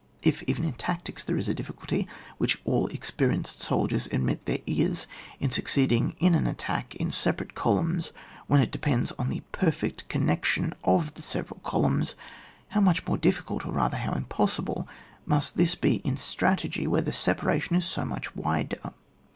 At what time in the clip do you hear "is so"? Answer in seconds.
17.75-18.03